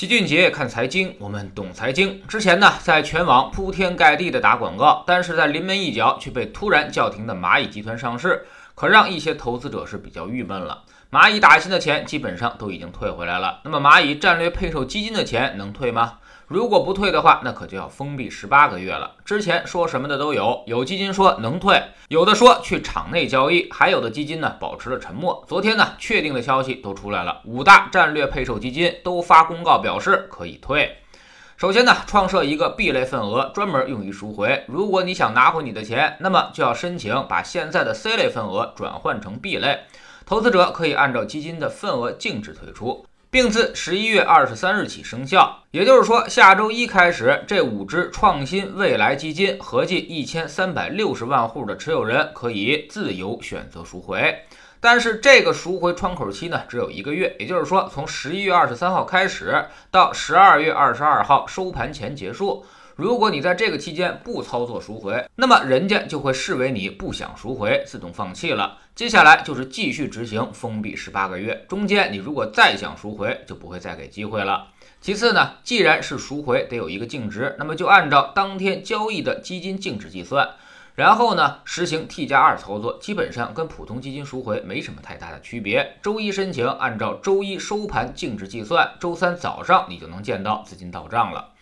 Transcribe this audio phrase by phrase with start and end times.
[0.00, 2.26] 齐俊杰看财经，我们懂财经。
[2.26, 10.84] 之前呢，在全网铺天盖地的打广告，但是在临门一脚却被突然叫停的蚂蚁集团上市，可让一些投资者是比较郁闷了。
[11.10, 16.14] 蚂蚁打新的钱基本上都已经退回来了，那么蚂蚁战略配售基金的钱能退吗？
[16.50, 19.12] 如果不退的话，那可就要封闭十八个月了。
[19.24, 25.44] 之前说什么的都有，有基金说能退，有的说去场内交易，还有的基金呢保持了沉默。
[25.46, 30.96] 昨天呢，确定的消息都出来了，五大战略配售基金都发公告表示可以退。
[31.56, 34.64] 首先呢，创设一个 B 类份额，专门用于赎回。
[34.66, 39.82] 如果你想拿回你的钱，那么就要申请把现在的 C 类份额转换成 B 类，
[40.26, 43.06] 投资者可以按照基金的份额净值退出。
[43.30, 54.36] 并自十一月二十三日起生效，也就是说，下周一开始，这五只创新未来基金合计一千三百六十万户的持有人可以自由选择赎回。
[54.80, 62.64] 但是这个赎回窗口期呢，只有一个月，也就是说，从十一月二十三号开始到十二月二十二号收盘前结束。
[63.00, 68.76] 如果你在这个期间不操作赎回，那么人家就会视为你不想赎回，自动放弃了。
[68.94, 74.66] 接下来就是继续执行封闭十八个月，中间你如果再想赎回，就不会再给机会了。
[75.00, 80.50] 其次呢，既然是赎回得有一个净值，那么就按照当天交易的基金净值计算，
[80.94, 85.96] 然后呢实行 T 加二操作，基本上跟普通基金赎回没什么太大的区别。
[86.02, 91.52] 周一申请，按照周一收盘净值计算，周三早上你就能见到资金到账了。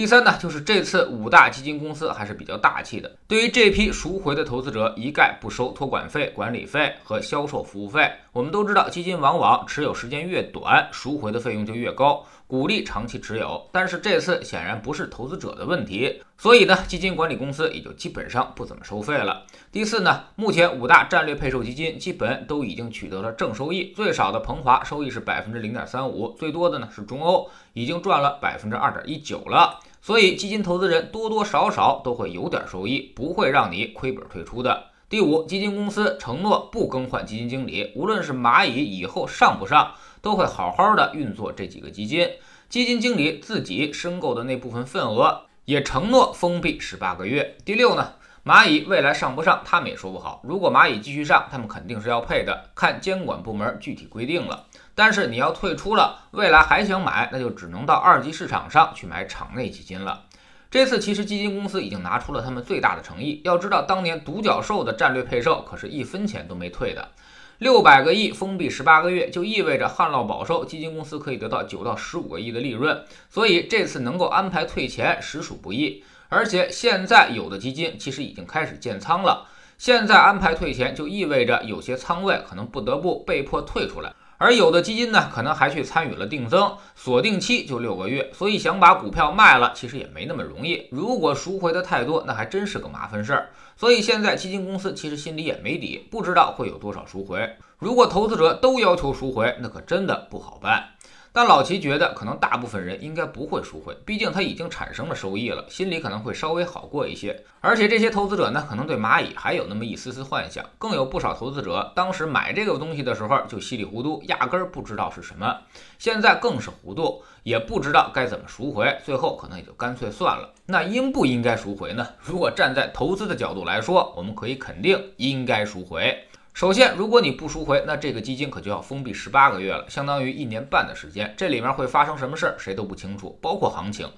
[0.00, 8.10] 第三呢，就是这次五大基金公司还是比较大气的，对于这批赎回的投资者，一概不收托管费、管理费和销售服务费。
[8.32, 13.68] 我们都知道，基金往往持有时间越短，赎回的费用就越高，鼓励长期持有。
[13.72, 19.44] 但是这次显然不是投资者的问题，所以呢，基金管理公司也就基本上不怎么收费了。
[19.70, 29.78] 第四呢，目前五大战略配售基金基本都已经取得了正收益，最少的鹏华收益是百分之零点三五，最多的呢是中欧，已经赚了百分之二点一九了。
[30.02, 34.84] 所以基金投资人多多少少都会有点收益，不会让你亏本退出的。
[35.08, 42.28] 第五，基金公司承诺不更换基金经理，无论是蚂蚁以后上不上，都会好好的运作这几个基金。
[42.68, 47.56] 基金经理自己申购的那部分份额也承诺封闭十八个月。
[47.64, 48.12] 第六呢，
[48.44, 50.40] 蚂蚁未来上不上，他们也说不好。
[50.44, 54.66] 如果蚂蚁继续上，他们肯定是要配的，看监管部门具体规定了。
[55.00, 60.24] 但是你要退出了，未来还想买，那就只能到二级市场上去买场内基金了。
[60.70, 63.40] 这次其实基金公司已经拿出了他们最大的诚意。
[63.42, 67.08] 要知道，当年独角兽的战略配售可是一分钱都没退的，
[67.56, 73.02] 六百个亿封闭十八个月，就意味着旱涝保收，基金公司可以得到九到十五个亿的利润。
[73.30, 76.04] 所以这次能够安排退钱，实属不易。
[76.28, 79.46] 而且现在有的基金其实已经开始建仓了，
[79.78, 84.12] 现在安排退钱，就意味着有些仓位可能不得不被迫退出来。
[84.42, 90.88] 而有的基金呢，可能还去参与了定增，锁定期就六个月，所以想把股票卖了，其实也没那么容易。
[90.90, 93.50] 如果赎回的太多，那还真是个麻烦事儿。
[93.76, 97.50] 所以现在基金公司其实心里也没底，不知道会有多少赎回。
[97.80, 100.90] 如果投资者都要求赎回，那可真的不好办。
[101.32, 107.42] 但老齐觉得，可能大部分人应该不会赎回，毕竟他已经产生了收益了，心里可能会稍微好过一些。
[107.62, 115.56] 而且这些投资者呢，可能对蚂蚁还有那么一丝丝幻想，更有不少投资者当时买这个东西的时候就稀里糊涂，压根儿不知道是什么，
[115.98, 120.52] 现在更是糊涂，也不知道该怎么赎回，最后可能也就干脆算了。
[120.66, 122.06] 那应不应该赎回呢？
[122.20, 126.26] 如果站在投资的角度来说，我们可以肯定应该赎回。
[126.52, 131.32] 首先，如果你不赎回，那这个基金可就要封闭十八个月了，相当于一年半的时间。
[131.36, 134.10] 这里面会发生什么事儿，谁都不清楚，包括行情。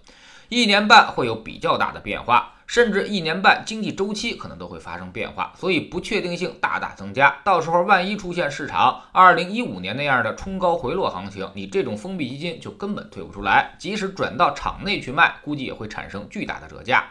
[0.49, 7.41] 一年半会有比较大的变化，甚至一年半经济周期可能都会发生变化，所以不确定性大大增加。
[7.45, 17.05] 到时候万一出现市场二零一五年那样的冲高回落行情，你这种封闭基金就根本退不出来，即使转到场内去卖，估计也会产生巨大的折价。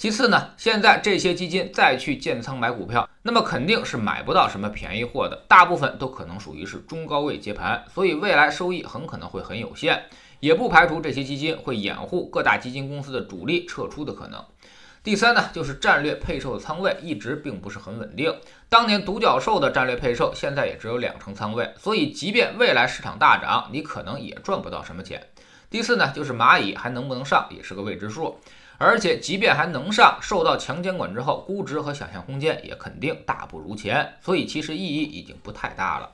[0.00, 10.04] 其次呢，现在这些基金再去建仓买股票，那么肯定是买不到什么便宜货的，大部分都可能属于是中高位接盘，所以未来收益很可能会很有限，
[10.40, 14.42] 也不排除这些基金会掩护各大基金公司的主力撤出的可能。
[15.04, 18.34] 第三呢，就是战略配售的仓位一直并不是很稳定，
[18.70, 25.26] 当年独角兽的战略配售现在也只有两成仓位，所以即便未来市场大涨，你可能也赚不到什么钱。
[25.68, 28.40] 第四呢，就是蚂蚁还能不能上也是个未知数。
[28.82, 36.10] 而且，即便还能上，受到强监管之后，估值和想象空间也肯定大不如前，所以其实意义已经不太大了。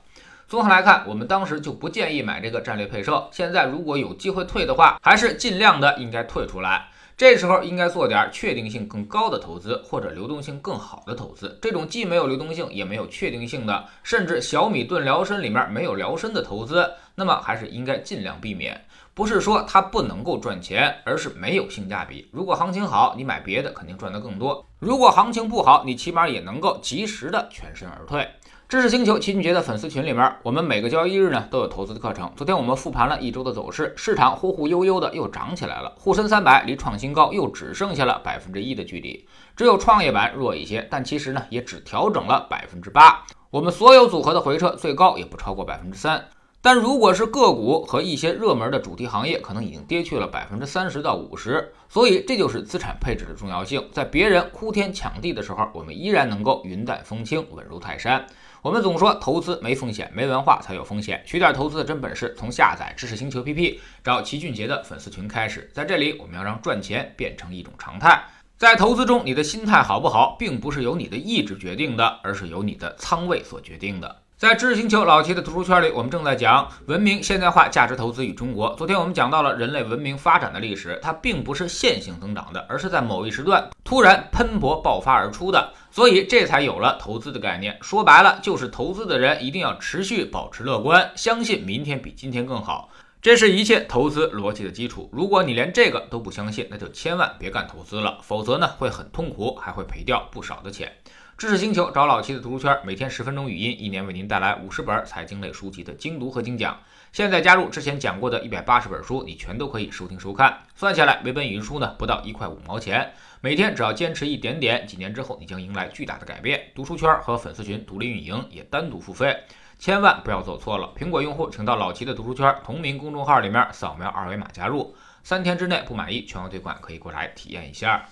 [0.49, 3.29] 综合来看，我们当时就不建议买这个战略配售。
[3.31, 6.89] 现在如果有机会退的话，还是尽量的应该退出来。
[7.17, 11.57] 这时候应该做点确定性更高的投资，或者流动性更好的投资。
[11.59, 18.79] 这种既没有流动性也没有确定性的，甚至小米炖辽参里面没有辽参的投资，那么还是应该尽量避免。
[19.15, 22.29] 不是说它不能够赚钱，而是没有性价比。
[22.31, 28.29] 如果行情好，你买别的肯定赚得更多；如果行情不好，你起码也能够及时的全身而退。
[28.69, 32.29] 知识星球齐俊杰的粉丝群里面，我们每个交易日呢都有投资的课程。
[32.35, 39.25] 昨天我们复盘了一周的走势，市场忽忽悠悠的又涨起来了，沪深三百离创新高又只剩下了百分之一的距离，
[39.55, 43.23] 只有创业板弱一些，但其实呢也只调整了百分之八。
[43.51, 46.25] 我们所有组合的回撤最高也不超过百分之三。
[46.59, 51.71] 但如果是个股和一些热门的主题行业，可能已经跌去了百分之三十到五十。
[51.87, 58.25] 所以这就是资产配置的重要性，在别人哭天抢地的时候，我们依然能够云淡风轻，稳如泰山。
[58.63, 61.21] 我们总说投资没风险，没文化才有风险。
[61.25, 65.69] 学点投资的真本事，从下载知识星球 P P 找齐俊杰的粉丝群开始。
[65.73, 68.23] 在这里，我们要让赚钱变成一种常态。
[68.57, 74.23] 在投资中，你的心态好不好，并不是由你的意志决定的，而是由你的仓位所决定的。
[74.37, 78.75] 在知识星球老齐的读书圈里，我们正在讲文明现代化价值投资与中国。
[78.75, 87.79] 昨天我们讲到了人类文明发展的历史，它并不是线性增长的，而是在某一时段突然喷薄爆发而出的，所以这才有了投资的概念。
[87.81, 95.09] 说白了，就是投资的人一定要持续保持乐观，相信明天比今天更好，这是一切投资逻辑的基础。
[95.11, 100.91] 如果你连这个都不相信，那就千万别干投资了，否则呢会很痛苦，还会赔掉不少的钱。
[101.37, 106.75] 知识星球找老七的读书圈，每天十分钟语音，一年为您带来五十本财经类书籍的精读和精讲。
[107.11, 110.57] 现在加入之前讲过的一百八十本书，你全都可以收听收看。
[110.73, 113.13] 算下来，每本语音书呢不到一块五毛钱。
[113.39, 116.59] 每天只要坚持一点点，几年之后你将迎来巨大的改变。
[116.73, 119.37] 读书圈和粉丝群独立运营，也单独付费，
[119.77, 120.91] 千万不要走错了。
[120.97, 128.03] 苹果用户请到老七的读书圈同名公众号里面扫描二维码加入，三天之内不满意全额退款，可以过来体验一下。